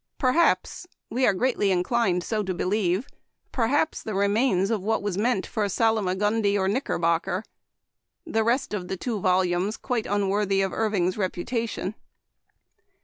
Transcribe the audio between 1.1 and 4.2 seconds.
we are greatly inclined so to believe— perhaps the